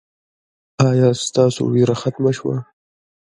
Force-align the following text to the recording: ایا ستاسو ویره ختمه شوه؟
ایا 0.87 1.09
ستاسو 1.25 1.61
ویره 1.73 1.95
ختمه 2.01 2.31
شوه؟ 2.37 2.55